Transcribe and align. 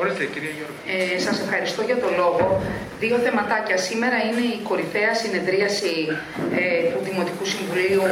Ορίστε, 0.00 0.24
κυρία 0.34 0.52
Γιώργο. 0.58 0.76
Ε, 0.94 1.18
σας 1.26 1.36
ευχαριστώ 1.44 1.82
για 1.90 1.98
το 2.04 2.08
λόγο. 2.20 2.44
Δύο 3.02 3.16
θεματάκια. 3.24 3.76
Σήμερα 3.88 4.16
είναι 4.26 4.44
η 4.54 4.58
κορυφαία 4.68 5.12
συνεδρίαση 5.22 5.94
ε, 6.60 6.64
του 6.90 7.00
Δημοτικού 7.08 7.44
Συμβουλίου, 7.52 8.04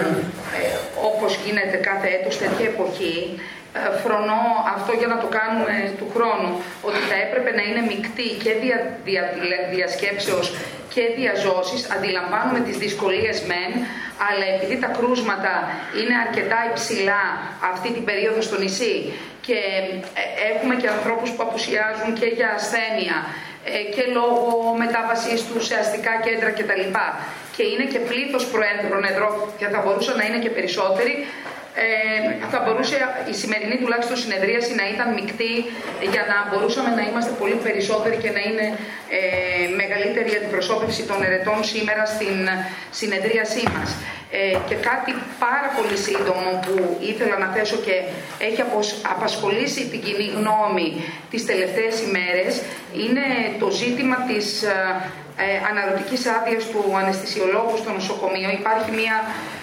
ε, 0.59 0.63
όπως 1.11 1.31
γίνεται 1.45 1.77
κάθε 1.89 2.09
έτος 2.17 2.35
τέτοια 2.43 2.67
εποχή. 2.73 3.17
Ε, 3.77 3.81
φρονώ 4.03 4.45
αυτό 4.77 4.93
για 5.01 5.09
να 5.13 5.19
το 5.23 5.29
κάνουμε 5.39 5.75
του 5.99 6.07
χρόνου, 6.15 6.51
ότι 6.89 7.01
θα 7.11 7.17
έπρεπε 7.25 7.51
να 7.59 7.63
είναι 7.69 7.83
μεικτή 7.91 8.29
και 8.45 8.53
δια, 8.63 8.79
δια, 9.07 9.23
διασκέψεως 9.75 10.47
και 10.95 11.03
διαζώσεις. 11.19 11.81
Αντιλαμβάνουμε 11.97 12.61
τις 12.67 12.77
δυσκολίες 12.85 13.37
μεν, 13.51 13.73
αλλά 14.29 14.47
επειδή 14.55 14.77
τα 14.85 14.91
κρούσματα 14.97 15.53
είναι 15.99 16.15
αρκετά 16.25 16.59
υψηλά 16.71 17.23
αυτή 17.73 17.89
την 17.97 18.05
περίοδο 18.09 18.41
στο 18.49 18.57
νησί 18.63 18.97
και 19.47 19.59
ε, 20.21 20.25
έχουμε 20.51 20.75
και 20.81 20.89
ανθρώπους 20.97 21.29
που 21.35 21.43
απουσιάζουν 21.49 22.11
και 22.19 22.29
για 22.39 22.49
ασθένεια 22.59 23.17
ε, 23.73 23.83
και 23.95 24.05
λόγω 24.19 24.47
μετάβασής 24.83 25.41
τους 25.49 25.63
σε 25.69 25.75
αστικά 25.83 26.13
κέντρα 26.27 26.51
κτλ. 26.57 26.85
Και 27.57 27.65
είναι 27.73 27.87
και 27.93 28.01
πλήθος 28.09 28.45
προέντρων 28.53 29.03
εδώ 29.13 29.29
και 29.59 29.67
θα 29.73 29.79
μπορούσαν 29.83 30.17
να 30.21 30.25
είναι 30.27 30.39
και 30.45 30.53
περισσότεροι 30.57 31.15
ε, 31.77 32.47
θα 32.53 32.59
μπορούσε 32.65 32.97
η 33.33 33.35
σημερινή 33.43 33.77
τουλάχιστον 33.83 34.17
συνεδρίαση 34.25 34.73
να 34.81 34.85
ήταν 34.95 35.09
μεικτή 35.19 35.55
για 36.13 36.25
να 36.31 36.37
μπορούσαμε 36.49 36.91
να 36.99 37.03
είμαστε 37.09 37.33
πολύ 37.41 37.57
περισσότεροι 37.67 38.17
και 38.23 38.31
να 38.37 38.43
είναι 38.49 38.67
ε, 39.19 39.21
μεγαλύτερη 39.81 40.29
η 40.33 40.37
αντιπροσώπευση 40.41 41.03
των 41.11 41.19
ερετών 41.27 41.59
σήμερα 41.73 42.05
στην 42.15 42.39
συνεδρίασή 43.01 43.63
μας. 43.75 43.91
Ε, 44.37 44.57
και 44.69 44.75
κάτι 44.75 45.13
πάρα 45.39 45.69
πολύ 45.77 45.97
σύντομο 45.97 46.51
που 46.65 46.97
ήθελα 47.11 47.39
να 47.39 47.47
θέσω 47.55 47.77
και 47.77 47.97
έχει 48.39 48.63
απασχολήσει 49.15 49.83
την 49.93 50.01
κοινή 50.05 50.29
γνώμη 50.39 50.89
τις 51.31 51.47
τελευταίες 51.47 51.95
ημέρες 52.07 52.63
είναι 53.03 53.27
το 53.59 53.71
ζήτημα 53.71 54.17
της 54.17 54.65
ε, 55.37 55.45
αναρωτικής 55.71 56.27
άδειας 56.27 56.65
του 56.73 56.83
αναισθησιολόγου 57.01 57.77
στο 57.77 57.91
νοσοκομείο. 57.93 58.51
Υπάρχει 58.61 58.91
μια 59.01 59.17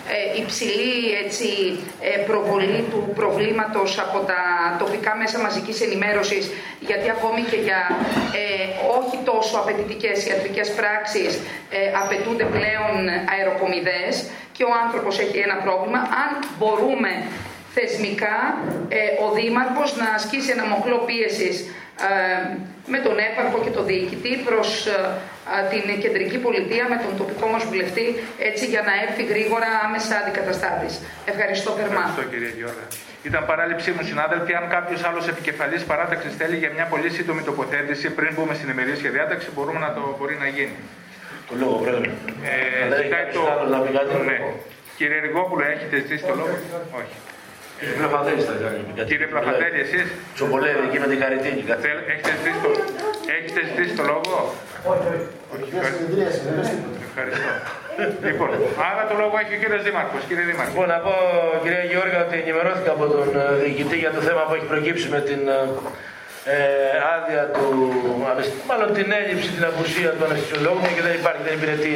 ε, 0.09 0.41
υψηλή 0.41 0.95
έτσι, 1.23 1.47
ε, 2.01 2.17
προβολή 2.29 2.85
του 2.91 3.11
προβλήματος 3.15 3.99
από 3.99 4.19
τα 4.19 4.41
τοπικά 4.79 5.15
μέσα 5.15 5.39
μαζικής 5.39 5.81
ενημέρωσης 5.81 6.51
γιατί 6.79 7.09
ακόμη 7.09 7.41
και 7.41 7.59
για 7.67 7.81
ε, 8.41 8.65
όχι 8.99 9.17
τόσο 9.31 9.57
απαιτητικές 9.57 10.25
ιατρικές 10.25 10.67
πράξεις 10.79 11.39
απαιτούνται 12.03 12.47
πλέον 12.55 12.97
αεροκομιδές 13.35 14.13
και 14.55 14.63
ο 14.63 14.71
άνθρωπος 14.85 15.19
έχει 15.19 15.37
ένα 15.37 15.55
πρόβλημα. 15.65 15.99
Αν 16.23 16.31
μπορούμε 16.57 17.11
θεσμικά 17.75 18.37
ο 19.25 19.27
Δήμαρχος 19.37 19.89
να 19.95 20.07
ασκήσει 20.17 20.51
ένα 20.51 20.65
μοχλό 20.65 20.97
πίεσης 21.07 21.55
με 22.93 22.97
τον 23.05 23.15
έπαρχο 23.27 23.57
και 23.63 23.69
τον 23.69 23.85
διοικητή 23.85 24.33
προς 24.47 24.69
την 25.71 25.83
κεντρική 26.03 26.37
πολιτεία 26.45 26.85
με 26.91 26.97
τον 27.03 27.11
τοπικό 27.19 27.47
μας 27.53 27.63
βουλευτή 27.69 28.07
έτσι 28.49 28.63
για 28.73 28.81
να 28.87 28.93
έρθει 29.05 29.23
γρήγορα 29.31 29.69
άμεσα 29.85 30.13
αντικαταστάτης. 30.21 30.93
Ευχαριστώ 31.31 31.69
θερμά. 31.79 32.03
Ευχαριστώ 32.03 32.23
κύριε 32.33 32.51
Γιώργα. 32.59 32.85
Ήταν 33.29 33.41
παράληψή 33.51 33.89
μου, 33.95 34.03
συνάδελφοι. 34.11 34.53
Αν 34.59 34.65
κάποιος 34.75 35.01
άλλος 35.09 35.25
επικεφαλής 35.33 35.83
παράταξης 35.91 36.33
θέλει 36.39 36.55
για 36.63 36.71
μια 36.75 36.85
πολύ 36.93 37.09
σύντομη 37.17 37.41
τοποθέτηση 37.49 38.07
πριν 38.17 38.31
μπούμε 38.33 38.53
στην 38.59 38.69
ημερήσια 38.69 39.09
διάταξη, 39.15 39.47
μπορούμε 39.55 39.79
να 39.85 39.91
το 39.97 40.01
μπορεί 40.17 40.35
να 40.43 40.47
γίνει. 40.55 40.77
Το 41.49 41.53
λόγο, 41.61 41.75
πρόεδρε. 41.83 42.09
Ε, 42.51 43.01
ζητάει 43.01 43.25
το... 43.35 43.41
Ναι. 44.29 44.37
Κύριε 44.97 45.19
Ριγόπουλο, 45.25 45.63
έχετε 45.73 45.95
ζητήσει 46.01 46.23
το 46.29 46.35
λόγο; 46.41 46.55
Όχι. 46.99 47.15
Κύριε 47.79 47.95
Πλαφαδέλη 47.99 48.41
θα 48.49 48.55
κάνει. 48.63 49.05
Κύριε 49.09 49.27
Πλαφαδέλη, 49.33 49.79
εσείς; 49.85 50.05
Τσομπολεύει 50.35 50.83
εκεί 50.87 50.99
με 51.03 51.07
την 51.11 51.19
καριτίνη. 51.23 51.61
Έχετε 52.11 52.31
ζητήσει 52.37 52.59
το, 52.63 52.69
έχετε 53.37 53.59
ζητήσει 53.67 53.93
το 53.99 54.03
λόγο; 54.11 54.33
Όχι, 54.89 55.07
όχι. 55.53 55.69
Ευχαριστώ. 57.07 57.51
λοιπόν, 58.27 58.49
άρα 58.89 59.03
το 59.09 59.15
λόγο 59.21 59.35
έχει 59.43 59.53
ο 59.57 59.59
κύριος 59.61 59.81
Δήμαρχος. 59.87 60.21
Κύριε 60.27 60.45
Δήμαρχο. 60.49 60.71
Λοιπόν, 60.73 60.87
να 60.93 60.99
πω, 61.05 61.13
κυρία 61.63 61.83
Γιώργα, 61.91 62.17
ότι 62.25 62.35
ενημερώθηκα 62.43 62.91
από 62.97 63.05
τον 63.13 63.27
ε, 63.41 63.43
διοικητή 63.61 63.97
για 64.03 64.11
το 64.15 64.21
θέμα 64.27 64.41
που 64.47 64.53
έχει 64.57 64.67
προκύψει 64.73 65.07
με 65.15 65.19
την 65.29 65.41
ε, 65.57 65.59
ε 66.53 66.57
άδεια 67.15 67.43
του, 67.55 67.65
μάλλον 68.69 68.89
την 68.97 69.07
έλλειψη, 69.19 69.49
την 69.57 69.65
απουσία 69.71 70.09
του 70.15 70.23
αναισθησιολόγου 70.27 70.87
και 70.95 71.03
δεν 71.07 71.13
υπάρχει, 71.19 71.41
δεν 71.47 71.53
υπηρετεί 71.59 71.93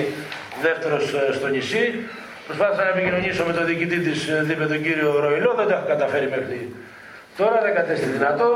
δεύτερος 0.66 1.04
ε, 1.20 1.34
στο 1.38 1.48
νησί. 1.54 1.86
Προσπάθησα 2.48 2.82
να 2.88 2.92
επικοινωνήσω 2.96 3.44
με 3.50 3.54
τον 3.58 3.66
διοικητή 3.70 4.00
της 4.08 4.20
ΔΥΠΕ, 4.48 4.66
τον 4.74 4.82
κύριο 4.86 5.10
Ροϊλό, 5.24 5.52
δεν 5.60 5.68
τα 5.70 5.74
έχω 5.78 5.88
καταφέρει 5.94 6.28
μέχρι 6.36 6.60
τώρα, 7.40 7.58
δεν 7.66 7.74
κατέστη 7.80 8.08
δυνατό. 8.18 8.50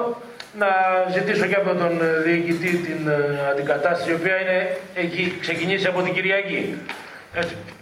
Να 0.58 0.68
ζητήσω 1.12 1.46
και 1.46 1.56
από 1.56 1.76
τον 1.76 2.02
διοικητή 2.24 2.78
την 2.78 3.12
αντικατάσταση, 3.52 4.12
η 4.12 4.14
οποία 4.14 4.42
είναι, 4.42 4.78
έχει 4.94 5.38
ξεκινήσει 5.42 5.88
από 5.88 6.02
την 6.02 6.14
Κυριακή. 6.14 6.78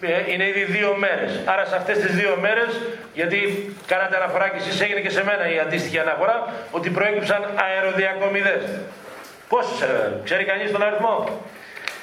Ε, 0.01 0.31
είναι 0.31 0.47
ήδη 0.47 0.63
δύο 0.63 0.95
μέρες. 0.95 1.39
Άρα 1.45 1.66
σε 1.66 1.75
αυτές 1.75 1.97
τις 1.97 2.16
δύο 2.16 2.38
μέρες, 2.41 2.81
γιατί 3.13 3.39
κάνατε 3.85 4.16
αναφορά 4.16 4.50
και 4.50 4.57
εσείς 4.57 4.81
έγινε 4.81 5.00
και 5.00 5.09
σε 5.09 5.23
μένα 5.23 5.53
η 5.53 5.59
αντίστοιχη 5.59 6.00
αναφορά, 6.00 6.53
ότι 6.72 6.89
προέκυψαν 6.89 7.41
αεροδιακομιδές. 7.67 8.63
Πόσες, 9.49 9.81
ε, 9.81 10.13
ξέρει 10.23 10.44
κανείς 10.44 10.72
τον 10.72 10.84
αριθμό; 10.84 11.41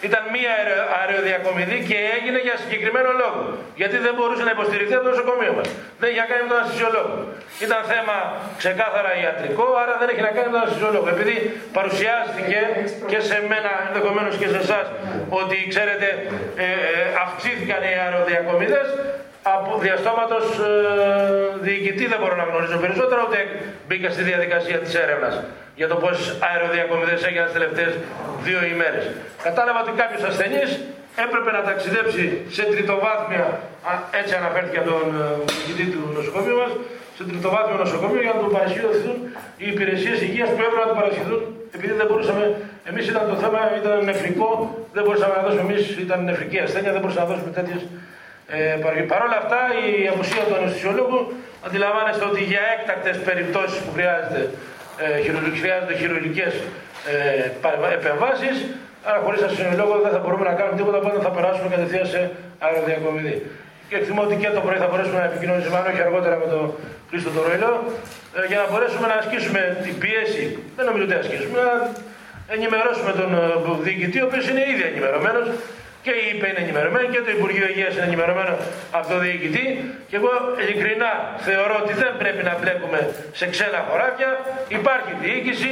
Ήταν 0.09 0.23
μία 0.37 0.53
αεροδιακομιδή 1.01 1.79
και 1.89 1.99
έγινε 2.17 2.39
για 2.47 2.57
συγκεκριμένο 2.63 3.11
λόγο. 3.23 3.41
Γιατί 3.81 3.97
δεν 4.07 4.13
μπορούσε 4.17 4.43
να 4.49 4.53
υποστηριχθεί 4.57 4.95
από 4.97 5.05
το 5.07 5.11
νοσοκομείο 5.15 5.53
μας. 5.59 5.69
Δεν 6.01 6.07
είχε 6.11 6.21
να 6.25 6.29
κάνει 6.31 6.43
με 6.47 6.51
τον 6.55 6.61
ασυσιολόγο. 6.65 7.15
Ήταν 7.67 7.81
θέμα 7.93 8.17
ξεκάθαρα 8.63 9.11
ιατρικό, 9.23 9.67
άρα 9.83 9.95
δεν 10.01 10.09
έχει 10.13 10.23
να 10.29 10.33
κάνει 10.37 10.49
με 10.51 10.55
τον 10.59 10.65
ασυσιολόγο. 10.69 11.07
Επειδή 11.17 11.37
παρουσιάστηκε 11.79 12.61
και 13.11 13.19
σε 13.29 13.37
μένα, 13.51 13.73
ενδεχομένως 13.89 14.35
και 14.41 14.49
σε 14.53 14.59
εσάς, 14.65 14.87
ότι 15.41 15.57
ξέρετε, 15.73 16.09
ε, 16.65 16.67
ε, 16.67 17.05
αυξήθηκαν 17.25 17.81
οι 17.89 17.93
αεροδιακομιδές, 18.05 18.89
από 19.57 19.71
διαστόματος 19.85 20.47
ε, 20.59 20.73
διοικητή 21.67 22.05
δεν 22.13 22.19
μπορώ 22.21 22.37
να 22.43 22.47
γνωρίζω 22.51 22.77
περισσότερο, 22.85 23.21
ούτε 23.27 23.39
μπήκα 23.87 24.09
στη 24.15 24.23
διαδικασία 24.31 24.79
της 24.85 24.93
έρευνας 25.05 25.35
για 25.79 25.87
το 25.91 25.97
πόσε 26.03 26.25
αεροδιακομιδέ 26.49 27.17
έγιναν 27.29 27.45
τις 27.49 27.57
τελευταίες 27.59 27.93
δύο 28.47 28.61
ημέρες. 28.75 29.05
Κατάλαβα 29.47 29.79
ότι 29.85 29.93
κάποιος 30.03 30.23
ασθενής 30.31 30.71
έπρεπε 31.25 31.51
να 31.57 31.63
ταξιδέψει 31.69 32.25
σε 32.57 32.63
τριτοβάθμια, 32.73 33.47
έτσι 34.21 34.33
αναφέρθηκε 34.41 34.79
από 34.83 34.89
τον 34.95 35.07
ε, 35.21 35.27
διοικητή 35.55 35.87
του 35.95 36.03
νοσοκομείου 36.19 36.57
μας, 36.63 36.73
σε 37.17 37.23
τριτοβάθμιο 37.31 37.77
νοσοκομείο 37.85 38.23
για 38.27 38.33
να 38.37 38.41
του 38.43 38.51
παρασχεθούν 38.57 39.17
οι 39.63 39.67
υπηρεσίες 39.75 40.19
υγείας 40.27 40.49
που 40.53 40.61
έπρεπε 40.67 40.81
να 40.85 40.89
του 40.91 40.99
παρασχεθούν, 41.01 41.41
επειδή 41.77 41.93
δεν 42.01 42.07
μπορούσαμε, 42.09 42.45
εμείς 42.91 43.05
ήταν 43.13 43.25
το 43.33 43.37
θέμα, 43.43 43.61
ήταν 43.81 43.95
νεφρικό, 44.11 44.51
δεν 44.97 45.03
μπορούσαμε 45.05 45.33
να 45.39 45.43
δώσουμε 45.47 45.65
εμείς, 45.69 45.83
ήταν 46.05 46.19
νεφρική 46.31 46.59
ασθένεια, 46.67 46.91
δεν 46.95 47.01
μπορούσαμε 47.01 47.25
να 47.27 47.31
δώσουμε 47.33 47.51
τέτοιες 47.59 47.83
ε, 48.47 48.77
Παρ' 49.13 49.23
όλα 49.27 49.39
αυτά 49.43 49.61
η 49.85 50.09
απουσία 50.13 50.43
του 50.49 50.55
αναισθησιολόγου 50.59 51.21
αντιλαμβάνεστε 51.67 52.25
ότι 52.31 52.41
για 52.51 52.63
έκτακτες 52.75 53.17
περιπτώσεις 53.29 53.79
που 53.83 53.91
χρειάζεται, 53.97 54.41
ε, 54.43 54.49
χρειάζονται 55.61 55.95
χειρουργικές 56.01 56.53
ε, 57.13 57.95
επεμβάσεις 57.99 58.57
άρα 59.09 59.19
χωρίς 59.25 59.41
αναισθησιολόγο 59.43 59.95
δεν 60.05 60.13
θα 60.17 60.21
μπορούμε 60.23 60.45
να 60.51 60.55
κάνουμε 60.59 60.77
τίποτα 60.81 60.99
οπότε 61.03 61.17
θα 61.27 61.33
περάσουμε 61.37 61.69
κατευθείαν 61.75 62.07
σε 62.15 62.21
αεροδιακομιδή. 62.65 63.37
Και 63.89 63.97
εκτιμώ 64.01 64.21
ότι 64.27 64.35
και 64.43 64.51
το 64.59 64.61
πρωί 64.67 64.79
θα 64.85 64.89
μπορέσουμε 64.91 65.19
να 65.23 65.27
επικοινωνήσουμε, 65.31 65.77
αν 65.81 65.87
όχι 65.91 66.03
αργότερα 66.09 66.37
με 66.43 66.47
τον 66.53 66.65
Χρήστο 67.09 67.31
το 67.37 67.41
Ροϊλό, 67.47 67.73
ε, 68.37 68.41
για 68.51 68.59
να 68.63 68.67
μπορέσουμε 68.71 69.07
να 69.13 69.17
ασκήσουμε 69.23 69.61
την 69.85 69.95
πίεση. 70.03 70.45
Δεν 70.77 70.85
νομίζω 70.89 71.05
ότι 71.09 71.17
ασκήσουμε, 71.23 71.59
να 71.69 71.75
ενημερώσουμε 72.57 73.13
τον 73.21 73.31
ε, 73.35 73.47
διοικητή, 73.87 74.19
ο 74.25 74.27
οποίος 74.29 74.45
είναι 74.51 74.63
ήδη 74.73 74.85
ενημερωμένος 74.91 75.47
και 76.05 76.13
η 76.23 76.25
ΥΠΕ 76.33 76.47
είναι 76.51 76.63
ενημερωμένη 76.67 77.07
και 77.15 77.21
το 77.27 77.31
Υπουργείο 77.39 77.67
Υγείας 77.73 77.93
είναι 77.97 78.07
ενημερωμένο 78.11 78.55
από 78.97 79.07
τον 79.13 79.19
διοικητή. 79.25 79.65
Και 80.09 80.17
εγώ 80.21 80.33
ειλικρινά 80.63 81.13
θεωρώ 81.47 81.75
ότι 81.83 81.93
δεν 82.03 82.13
πρέπει 82.21 82.43
να 82.49 82.53
μπλέκουμε 82.59 83.01
σε 83.39 83.45
ξένα 83.53 83.79
χωράφια. 83.89 84.31
Υπάρχει 84.79 85.13
διοίκηση, 85.23 85.71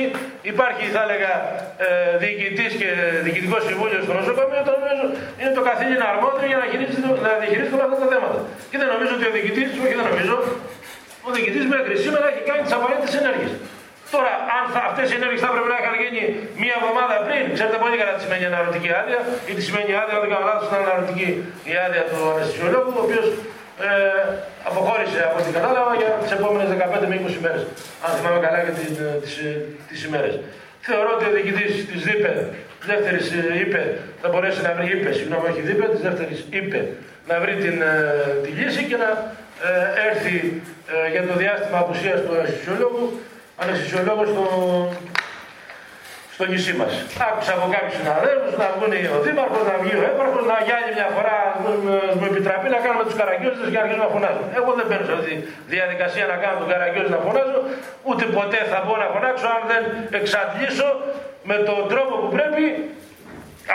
υπάρχει 0.52 0.84
θα 0.94 1.00
έλεγα 1.06 1.32
ε, 1.86 1.88
διοικητής 2.22 2.72
και 2.80 2.88
διοικητικός 3.26 3.60
συμβούλιος 3.68 4.02
στο 4.06 4.12
νοσοκομείο. 4.20 4.60
Το 4.68 4.72
νομίζω 4.78 5.04
είναι 5.38 5.52
το 5.58 5.62
καθήλυνα 5.68 6.06
αρμόδιο 6.12 6.46
για 6.52 6.58
να, 6.62 6.66
να 7.26 7.30
διαχειρίζεται 7.40 7.76
όλα 7.78 7.86
αυτά 7.88 7.98
τα 8.02 8.08
θέματα. 8.12 8.38
Και 8.70 8.76
δεν 8.80 8.88
νομίζω 8.94 9.12
ότι 9.18 9.24
ο 9.30 9.32
διοικητή, 9.36 9.62
όχι 9.84 9.94
δεν 10.00 10.06
νομίζω, 10.10 10.34
ο 11.26 11.28
διοικητής 11.34 11.64
μέχρι 11.74 11.94
σήμερα 12.04 12.24
έχει 12.32 12.42
κάνει 12.48 12.62
τις 12.66 12.74
απαραίτητες 12.78 13.12
ενέργειες. 13.20 13.52
Τώρα, 14.14 14.32
αν 14.56 14.64
αυτές 14.90 15.06
οι 15.10 15.14
ενέργειες 15.18 15.40
θα 15.44 15.48
έπρεπε 15.50 15.68
να 15.74 15.78
είχαν 15.80 15.94
γίνει 16.02 16.22
μία 16.62 16.74
εβδομάδα 16.80 17.14
πριν, 17.26 17.42
ξέρετε 17.56 17.78
πολύ 17.84 17.96
καλά 18.00 18.12
τι 18.16 18.22
σημαίνει 18.24 18.44
αναρωτική 18.52 18.90
άδεια, 19.00 19.20
ή 19.48 19.52
τι 19.56 19.62
σημαίνει 19.68 19.90
άδεια, 20.00 20.14
αν 20.16 20.22
δεν 20.24 20.30
κάνω 20.32 20.44
λάθος, 20.50 20.66
ήταν 20.70 20.80
αναρωτική 20.86 21.28
η 21.70 21.72
άδεια 21.84 22.02
του 22.10 22.18
αναισθησιολόγου, 22.32 22.92
ο 23.00 23.02
οποίος 23.06 23.26
ε, 23.86 23.90
αποχώρησε 24.68 25.20
από 25.28 25.36
ό,τι 25.40 25.50
κατάλαβα 25.58 25.92
για 26.00 26.10
τις 26.22 26.32
επόμενες 26.38 26.68
15 27.02 27.10
με 27.10 27.16
20 27.26 27.40
ημέρε. 27.40 27.60
Αν 28.04 28.10
θυμάμαι 28.16 28.40
καλά 28.46 28.58
για 28.64 28.74
τις 29.88 30.00
ημέρες. 30.08 30.34
Θεωρώ 30.88 31.10
ότι 31.16 31.24
ο 31.30 31.32
διοικητής 31.36 31.72
της 31.90 32.00
ΔΥΠΕ, 32.08 32.32
τη 32.80 32.84
δεύτερη 32.92 33.20
είπε, 33.62 33.82
θα 34.22 34.28
μπορέσει 34.30 34.60
να 34.66 34.72
βρει, 34.76 34.86
είπε, 34.94 35.10
συγγνώμη, 35.18 35.44
όχι 35.50 35.60
ΔΥΠΕ, 35.68 35.86
της 35.94 36.02
δεύτερης 36.06 36.40
είπε, 36.58 36.80
να 37.28 37.34
βρει 37.42 37.54
την, 37.64 37.76
ε, 37.82 37.94
τη 38.44 38.50
λύση 38.60 38.82
και 38.90 38.98
να 39.04 39.10
ε, 39.68 40.08
έρθει 40.08 40.36
ε, 40.92 41.10
για 41.14 41.22
το 41.28 41.34
διάστημα 41.42 41.78
απουσίας 41.84 42.18
του 42.24 42.32
αναισθησιολόγου 42.36 43.04
αναισθησιολόγος 43.62 44.28
στο, 44.32 44.44
στο 46.34 46.44
νησί 46.50 46.72
μας. 46.80 46.92
Άκουσα 47.28 47.52
από 47.58 47.66
κάποιους 47.74 47.94
συναδέλφους 48.00 48.52
να 48.62 48.66
βγουν 48.74 48.92
ο 49.16 49.18
Δήμαρχος, 49.26 49.62
να 49.70 49.74
βγει 49.82 49.94
ο 50.00 50.02
Έπαρχος, 50.10 50.44
να 50.52 50.56
γιάνει 50.66 50.90
μια 50.98 51.08
φορά, 51.16 51.38
μου 52.18 52.24
επιτραπεί 52.30 52.68
να 52.76 52.80
κάνουμε 52.84 53.04
τους 53.08 53.16
καραγκιόζε 53.20 53.62
και 53.72 53.78
να 53.78 53.82
αρχίσουμε 53.84 54.06
να 54.08 54.12
φωνάζουν. 54.14 54.46
Εγώ 54.58 54.70
δεν 54.78 54.84
μπαίνω 54.88 55.04
σε 55.08 55.14
αυτή 55.18 55.34
τη 55.66 55.70
διαδικασία 55.76 56.24
να 56.32 56.36
κάνω 56.42 56.56
τους 56.60 56.68
καραγκιόζε 56.72 57.10
να 57.16 57.20
φωνάζω, 57.26 57.58
ούτε 58.08 58.24
ποτέ 58.36 58.60
θα 58.72 58.78
μπορώ 58.84 59.00
να 59.06 59.10
φωνάξω 59.14 59.46
αν 59.56 59.62
δεν 59.72 59.82
εξαντλήσω 60.18 60.88
με 61.50 61.56
τον 61.68 61.80
τρόπο 61.92 62.14
που 62.22 62.28
πρέπει 62.36 62.64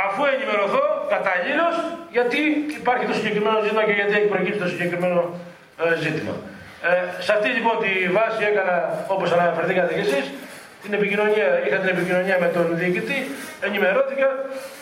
αφού 0.06 0.22
ενημερωθώ 0.33 0.86
καταλήλως 1.16 1.75
γιατί 2.16 2.40
υπάρχει 2.81 3.06
το 3.10 3.16
συγκεκριμένο 3.19 3.57
ζήτημα 3.63 3.83
και 3.88 3.95
γιατί 4.00 4.13
έχει 4.19 4.30
προκύψει 4.33 4.60
το 4.66 4.69
συγκεκριμένο 4.74 5.19
ε, 5.83 5.95
ζήτημα. 6.06 6.36
Ε, 6.82 7.22
σε 7.26 7.32
αυτή 7.36 7.50
λοιπόν 7.58 7.76
τη 7.84 7.92
βάση 8.18 8.42
έκανα, 8.52 8.76
όπως 9.16 9.28
αναφερθήκατε 9.32 9.94
κι 9.98 10.06
εσείς, 10.08 10.26
την 10.84 10.94
επικοινωνία, 11.00 11.48
είχα 11.66 11.78
την 11.84 11.92
επικοινωνία 11.96 12.38
με 12.44 12.48
τον 12.56 12.66
διοικητή, 12.80 13.20
ενημερώθηκα 13.68 14.30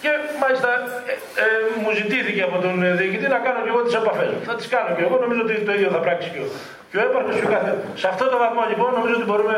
και 0.03 0.11
μάλιστα 0.41 0.69
ε, 1.11 1.13
ε, 1.43 1.47
μου 1.81 1.91
ζητήθηκε 1.99 2.41
από 2.49 2.57
τον 2.65 2.75
διοικητή 2.99 3.27
να 3.35 3.39
κάνω 3.45 3.59
και 3.63 3.71
εγώ 3.73 3.81
τις 3.85 3.95
επαφές 4.01 4.29
Θα 4.49 4.53
τις 4.57 4.67
κάνω 4.73 4.89
και 4.95 5.03
εγώ, 5.07 5.15
νομίζω 5.25 5.41
ότι 5.45 5.55
το 5.67 5.71
ίδιο 5.77 5.89
θα 5.95 6.01
πράξει 6.05 6.27
και 6.33 6.41
ο, 6.45 6.47
και 6.89 6.97
ο 6.99 7.01
έπαρχος 7.07 7.35
και 7.39 7.45
ο 7.49 7.51
κάθε. 7.55 7.71
Σε 8.01 8.07
αυτό 8.11 8.23
το 8.31 8.37
βαθμό 8.43 8.63
λοιπόν 8.71 8.89
νομίζω 8.97 9.15
ότι 9.19 9.27
μπορούμε 9.29 9.55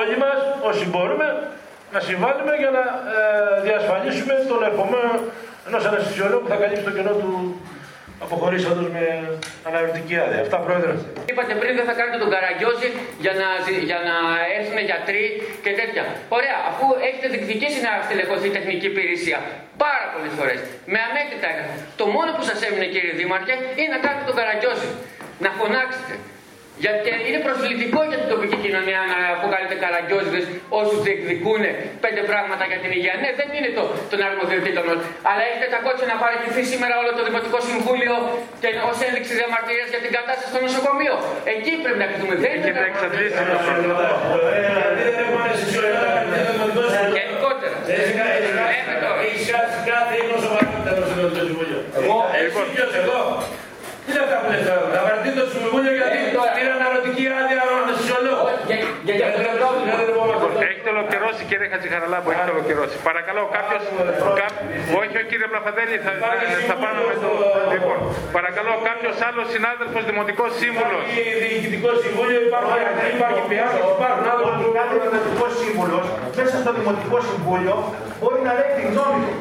όλοι 0.00 0.16
μας, 0.22 0.38
όσοι 0.70 0.84
μπορούμε, 0.92 1.26
να 1.94 2.00
συμβάλλουμε 2.08 2.52
για 2.62 2.70
να 2.78 2.84
ε, 3.16 3.22
διασφαλίσουμε 3.66 4.34
τον 4.50 4.60
ερχομένο 4.68 5.12
ενός 5.68 5.82
αναισθησιολόγου 5.88 6.42
που 6.44 6.50
θα 6.52 6.58
καλύψει 6.62 6.84
το 6.88 6.92
κενό 6.96 7.12
του 7.22 7.30
αποχωρήσαντος 8.24 8.88
με 8.96 9.04
αναλυτική 9.68 10.14
άδεια. 10.24 10.40
Αυτά, 10.46 10.58
Πρόεδρε. 10.66 10.92
Είπατε 11.30 11.52
πριν 11.60 11.72
δεν 11.78 11.86
θα 11.90 11.94
κάνετε 11.98 12.18
τον 12.24 12.30
καραγκιόζη 12.34 12.88
για 13.24 13.34
να, 13.40 13.48
για 13.90 13.98
να 14.08 14.16
έρθουν 14.56 14.78
γιατροί 14.90 15.24
και 15.64 15.72
τέτοια. 15.80 16.02
Ωραία, 16.38 16.58
αφού 16.70 16.84
έχετε 17.08 17.26
διεκδικήσει 17.32 17.78
να 17.86 17.92
στελεχωθεί 18.06 18.48
τεχνική 18.56 18.86
υπηρεσία 18.92 19.38
πάρα 19.84 20.06
πολλές 20.12 20.32
φορές 20.38 20.58
με 20.92 20.98
αμέτρητα 21.06 21.46
έγγραφα. 21.52 21.74
Το 22.00 22.04
μόνο 22.14 22.28
που 22.36 22.44
σας 22.50 22.58
έμεινε, 22.66 22.86
κύριε 22.94 23.14
Δήμαρχε, 23.20 23.54
είναι 23.78 23.90
να 23.96 24.00
κάνετε 24.04 24.24
τον 24.30 24.36
καραγκιόζη. 24.40 24.90
Να 25.44 25.50
φωνάξετε. 25.58 26.14
Γιατί 26.84 27.08
είναι 27.28 27.40
προσβλητικό 27.48 28.00
για 28.10 28.18
την 28.22 28.28
τοπική 28.34 28.58
κοινωνία 28.64 29.00
να 29.12 29.18
αποκαλείτε 29.36 29.76
καραγκιόζιδες 29.84 30.44
όσους 30.80 30.98
διεκδικούν 31.06 31.62
πέντε 32.04 32.22
πράγματα 32.30 32.64
για 32.70 32.78
την 32.82 32.90
υγεία. 32.98 33.14
Ναι, 33.22 33.30
δεν 33.40 33.48
είναι 33.56 33.70
το, 33.78 33.82
των 34.10 34.18
αρμοδιοτήτων 34.28 34.82
όλων. 34.90 34.98
Αλλά 35.28 35.42
έχετε 35.48 35.66
τα 35.74 35.78
κότσια 35.86 36.06
να 36.12 36.16
παραιτηθεί 36.24 36.62
σήμερα 36.72 36.94
όλο 37.00 37.10
το 37.18 37.22
Δημοτικό 37.28 37.58
Συμβούλιο 37.70 38.14
και 38.62 38.68
ως 38.90 38.98
ένδειξη 39.06 39.32
διαμαρτυρίας 39.40 39.88
για 39.94 40.02
την 40.04 40.12
κατάσταση 40.18 40.50
στο 40.52 40.60
νοσοκομείο. 40.66 41.14
Εκεί 41.54 41.72
πρέπει 41.82 42.00
να 42.04 42.08
κοιτούμε. 42.10 42.34
Δεν 42.44 42.52
είναι 42.56 42.72
να 42.78 42.82
εξαντλήσει 42.90 43.34
το 43.52 43.56
πρόβλημα. 43.64 43.94
Γενικότερα. 47.18 47.76
Λέμε 48.72 48.94
τώρα. 49.02 49.18
Έχει 49.30 49.50
κάθε 49.92 50.16
νοσοκομείο 50.32 50.78
στο 50.84 50.92
Δημοτικό 50.98 51.40
Συμβούλιο. 51.48 51.78
Εγώ, 51.98 52.16
τι 54.08 54.14
είναι 54.14 54.24
αυτά 54.26 54.36
που 54.42 54.48
λες 54.52 54.62
τώρα, 54.68 54.82
να 54.96 55.00
παρατηρείτε 55.06 55.40
το 55.44 55.48
Συμβούλιο 55.54 55.92
γιατί 55.98 56.16
πήρα 56.56 56.72
αναρωτική 56.78 57.24
άδεια 57.38 57.58
αναρωτησιολόγο. 57.64 58.44
Γιατί 59.06 59.22
αυτό 59.28 59.40
το 60.10 60.14
πρόβλημα. 60.18 60.46
Έχετε 60.70 60.88
ολοκληρώσει 60.96 61.40
κύριε 61.50 61.68
Χατζηχαραλάμπου, 61.72 62.28
έχετε 62.34 62.52
ολοκληρώσει. 62.56 62.96
Παρακαλώ 63.08 63.42
κάποιος, 63.56 63.82
όχι 65.00 65.16
ο 65.22 65.24
κύριε 65.30 65.48
Πλαφαδέλη, 65.52 65.96
θα, 66.04 66.12
θα 66.70 66.76
πάμε 66.82 67.00
με 67.10 67.16
το... 67.24 67.30
Λοιπόν, 67.74 67.98
παρακαλώ 68.36 68.72
κάποιος 68.88 69.16
άλλος 69.28 69.46
συνάδελφος 69.54 70.02
δημοτικός 70.10 70.50
σύμβουλος. 70.60 71.02
Υπάρχει 71.08 71.34
διοικητικό 71.42 71.90
συμβούλιο, 72.02 72.38
υπάρχει 72.48 72.76
υπάρχει 73.16 73.42
πιάσος, 73.50 73.84
υπάρχουν 73.96 74.26
άνθρωποι. 74.34 74.64
Κάθε 74.78 74.96
δημοτικός 75.04 75.50
σύμβουλος 75.62 76.04
μέσα 76.38 76.56
στο 76.62 76.70
δημοτικό 76.78 77.16
συμβούλιο 77.30 77.74
μπορεί 78.20 78.40
να 78.48 78.52
λέει 78.58 78.70
τη 78.78 78.82
γνώμη 78.90 79.20
του. 79.26 79.37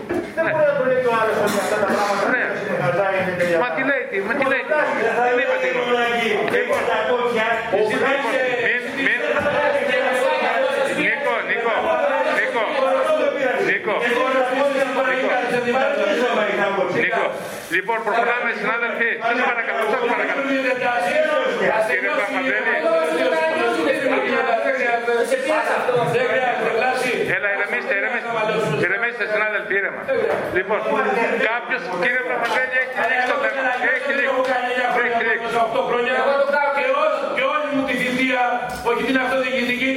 Λοιπόν, 17.78 18.00
προχωράμε 18.08 18.50
συνάδελφοι. 18.62 19.10
Σας 19.28 19.40
παρακαλώ, 19.50 19.84
σας 19.94 20.04
παρακαλώ. 20.12 20.42
Κύριε 21.90 22.12
Παπαδέλη, 22.20 22.74
έλα, 27.36 27.50
ηρεμήστε, 27.56 27.94
ηρεμήστε. 28.00 28.30
Ηρεμήστε, 28.86 29.24
συνάδελφοι, 29.34 29.74
ήρεμα. 29.80 30.02
Λοιπόν, 30.58 30.80
κάποιος, 31.50 31.82
κύριε 32.04 32.24
Παπαδέλη, 32.30 32.76
έχει 32.84 32.96
λήξει 33.10 33.28
το 33.32 33.38
θέμα. 33.44 33.62
Έχει 33.96 34.12
λήξει. 34.20 34.44
Έχει 35.04 35.22
λήξει. 35.28 35.48
Και 37.38 37.44
όλη 37.54 37.68
μου 37.76 37.84
τη 37.90 37.96
θητεία, 38.02 38.44
όχι 38.90 39.02
την 39.10 39.18
αυτοδιοικητική, 39.24 39.92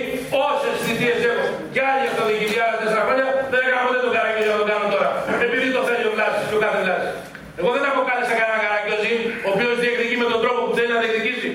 όσες 0.46 0.76
θητείες 0.84 1.20
έχω. 1.30 1.46
Και 1.74 1.80
άλλη 1.90 2.04
αυτοδιοικητική 2.12 2.58
άλλα 2.64 2.76
τέσσερα 2.82 3.02
χρόνια, 3.06 3.26
δεν 3.52 3.60
έκανα 3.66 3.82
ποτέ 3.86 4.00
τον 4.06 4.12
καραγκιόζη 4.16 4.48
να 4.54 4.58
τον 4.62 4.68
κάνω 4.72 4.86
τώρα. 4.94 5.08
Επειδή 5.46 5.66
το 5.76 5.80
θέλει 5.88 6.04
ο 6.10 6.12
Βλάσης 6.14 6.44
και 6.50 6.56
ο 6.58 6.60
κάθε 6.64 6.78
Βλάσης. 6.84 7.12
Εγώ 7.60 7.70
δεν 7.76 7.84
αποκάλεσα 7.92 8.34
κανένα 8.40 8.58
καραγκιόζη, 8.64 9.14
ο 9.46 9.48
οποίος 9.54 9.74
διεκδικεί 9.82 10.16
με 10.22 10.26
τον 10.32 10.38
τρόπο 10.44 10.60
που 10.66 10.72
θέλει 10.76 10.90
να 10.96 11.00
διεκδικήσει 11.02 11.48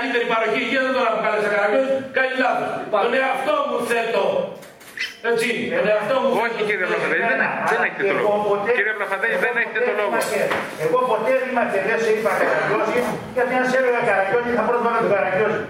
καλύτερη 0.00 0.26
παροχή 0.32 0.60
υγείας, 0.66 0.84
δεν 0.86 0.94
τον 0.98 1.06
αποκάλεσα 1.10 1.48
καραγκιόζη, 1.54 1.90
κάνει 2.16 2.32
λάθος. 2.44 2.68
Τον 2.94 3.12
εαυτό 3.20 3.54
μου 3.68 3.78
θέτω. 3.90 4.24
Έτσι, 5.30 5.48
τον 5.76 5.86
εαυτό 5.92 6.14
μου 6.22 6.30
Όχι 6.44 6.60
κύριε 6.68 6.86
Πλαφαδέλη, 6.90 7.24
δεν, 7.32 7.40
δεν 7.72 7.80
έχετε 7.86 8.02
το 8.10 8.14
λόγο. 8.20 8.50
Κύριε 8.78 8.94
Πλαφαδέλη, 8.98 9.36
δεν 9.46 9.54
έχετε 9.62 9.80
το 9.88 9.92
λόγο. 10.00 10.16
Εγώ 10.84 10.98
ποτέ 11.10 11.32
δεν 11.40 11.46
είμαι 11.50 11.62
ατελές 11.66 12.02
ή 12.10 12.12
είπα 12.16 12.32
καραγκιόζη, 12.40 13.00
γιατί 13.36 13.52
αν 13.60 13.64
σε 13.70 13.76
έλεγα 13.80 14.00
καραγκιόζη 14.08 14.50
θα 14.58 14.64
πρόσβανα 14.68 14.98
τον 15.04 15.10
καραγκιόζη. 15.14 15.62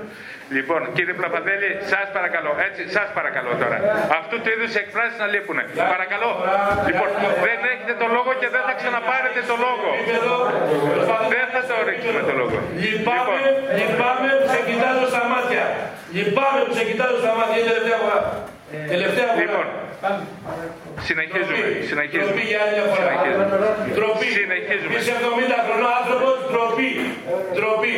Λοιπόν, 0.56 0.80
κύριε 0.96 1.14
Πλαφαδέλη, 1.20 1.70
σας 1.92 2.06
παρακαλώ, 2.16 2.52
έτσι, 2.66 2.82
σας 2.96 3.08
παρακαλώ 3.18 3.50
τώρα. 3.62 3.78
Αυτού 4.18 4.34
του 4.42 4.48
είδους 4.54 4.72
εκφράσεις 4.82 5.18
να 5.22 5.26
λείπουν. 5.32 5.58
Παρακαλώ. 5.94 6.30
Λοιπόν, 6.88 7.08
δεν 7.46 7.58
έχετε 7.72 7.94
το 8.02 8.06
λόγο 8.16 8.30
και 8.40 8.48
δεν 8.54 8.62
θα 8.68 8.74
ξαναπάρετε 8.80 9.40
το 9.50 9.56
λόγο. 9.66 9.88
Δεν 11.34 11.46
θα 11.54 11.60
το 11.70 11.74
ρίξουμε 11.88 12.20
το 12.28 12.34
λόγο. 12.40 12.56
Λυπάμαι, 12.82 13.36
λυπάμαι 13.78 14.30
που 14.40 14.46
σε 14.54 14.60
κοιτάζω 14.68 15.04
στα 15.12 15.22
μάτια. 15.32 15.64
Λυπάμαι 16.16 16.60
που 16.66 16.72
σε 16.78 16.84
κοιτάζω 16.90 17.16
στα 17.24 17.32
μάτια. 17.38 17.56
Είναι 17.58 17.68
τελευταία 17.72 17.98
φορά. 18.04 18.20
Τελευταία 18.94 19.26
φορά. 19.30 19.40
Λοιπόν, 19.42 19.66
συνεχίζουμε. 21.08 21.58
Τροπή 21.64 21.86
Συνεχίζουμε. 21.90 22.42
για 22.50 22.58
άλλη 22.62 22.72
μια 22.76 22.86
φορά. 22.92 23.10
Συνεχίζουμε. 23.10 23.46
Τροπή. 23.98 24.28
Συνεχίζουμε. 24.40 24.92
Είσαι 24.98 25.12
70 25.20 25.58
χρονών 25.66 25.90
άνθρωπος, 26.00 26.34
τροπή. 26.54 26.90
Τροπή. 27.58 27.96